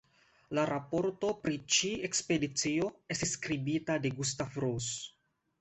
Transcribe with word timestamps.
La 0.59 0.61
raporto 0.69 1.29
pri 1.43 1.59
ĉi-ekspedicio 1.75 2.89
estis 3.17 3.37
skribita 3.39 4.01
de 4.07 4.15
Gustav 4.19 4.63
Rose. 4.65 5.01